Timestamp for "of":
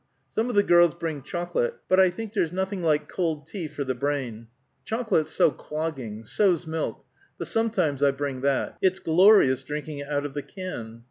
0.49-0.55, 10.25-10.33